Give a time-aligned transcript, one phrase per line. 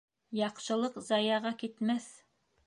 [0.37, 2.09] Яҡшылыҡ заяға китмәҫ.